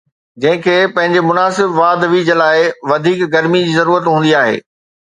جنهن 0.43 0.61
کي 0.67 0.73
پنهنجي 0.95 1.21
مناسب 1.27 1.77
واڌ 1.81 2.07
ويجهه 2.09 2.39
لاءِ 2.41 2.65
وڌيڪ 2.89 3.19
گرمي 3.35 3.65
جي 3.67 3.79
ضرورت 3.79 4.13
هوندي 4.15 4.37
آهي 4.43 4.61